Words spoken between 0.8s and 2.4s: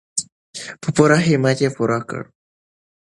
په پوره همت یې پوره کړو.